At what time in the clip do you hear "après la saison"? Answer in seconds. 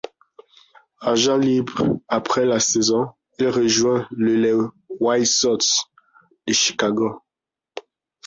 2.07-3.09